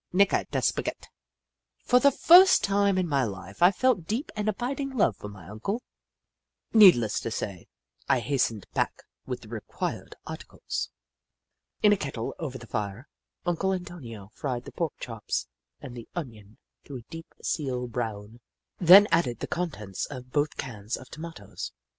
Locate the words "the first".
1.99-2.63